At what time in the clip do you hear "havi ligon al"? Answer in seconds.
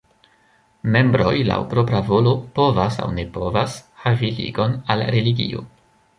4.07-5.07